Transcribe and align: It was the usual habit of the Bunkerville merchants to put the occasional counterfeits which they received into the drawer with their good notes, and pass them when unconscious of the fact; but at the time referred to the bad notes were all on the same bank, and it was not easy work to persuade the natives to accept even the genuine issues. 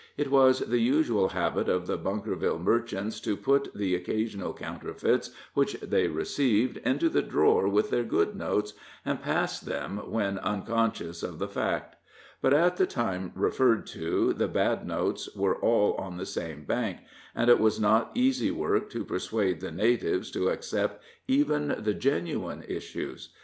It 0.17 0.31
was 0.31 0.61
the 0.61 0.79
usual 0.79 1.29
habit 1.29 1.69
of 1.69 1.85
the 1.85 1.95
Bunkerville 1.95 2.59
merchants 2.59 3.19
to 3.21 3.37
put 3.37 3.71
the 3.75 3.93
occasional 3.93 4.51
counterfeits 4.51 5.29
which 5.53 5.73
they 5.73 6.07
received 6.07 6.77
into 6.77 7.07
the 7.07 7.21
drawer 7.21 7.67
with 7.69 7.91
their 7.91 8.01
good 8.03 8.35
notes, 8.35 8.73
and 9.05 9.21
pass 9.21 9.59
them 9.59 9.97
when 10.11 10.39
unconscious 10.39 11.21
of 11.21 11.37
the 11.37 11.47
fact; 11.47 11.97
but 12.41 12.51
at 12.51 12.77
the 12.77 12.87
time 12.87 13.31
referred 13.35 13.85
to 13.85 14.33
the 14.33 14.47
bad 14.47 14.87
notes 14.87 15.29
were 15.35 15.57
all 15.57 15.93
on 16.03 16.17
the 16.17 16.25
same 16.25 16.63
bank, 16.65 16.97
and 17.35 17.47
it 17.51 17.59
was 17.59 17.79
not 17.79 18.09
easy 18.15 18.49
work 18.49 18.89
to 18.89 19.05
persuade 19.05 19.59
the 19.61 19.69
natives 19.71 20.31
to 20.31 20.49
accept 20.49 21.03
even 21.27 21.75
the 21.77 21.93
genuine 21.93 22.63
issues. 22.67 23.29